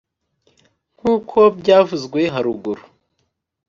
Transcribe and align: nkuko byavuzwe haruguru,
nkuko 0.97 1.39
byavuzwe 1.59 2.21
haruguru, 2.33 2.83